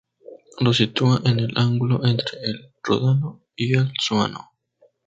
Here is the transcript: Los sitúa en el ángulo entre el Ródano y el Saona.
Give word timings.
Los 0.59 0.77
sitúa 0.77 1.21
en 1.25 1.39
el 1.39 1.53
ángulo 1.55 2.03
entre 2.03 2.39
el 2.41 2.73
Ródano 2.81 3.43
y 3.55 3.77
el 3.77 3.93
Saona. 4.01 4.49